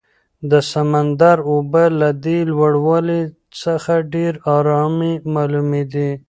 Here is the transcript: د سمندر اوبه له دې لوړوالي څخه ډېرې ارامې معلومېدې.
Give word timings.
د 0.51 0.53
سمندر 0.71 1.37
اوبه 1.51 1.83
له 1.99 2.09
دې 2.25 2.39
لوړوالي 2.53 3.21
څخه 3.61 3.93
ډېرې 4.13 4.39
ارامې 4.57 5.13
معلومېدې. 5.33 6.09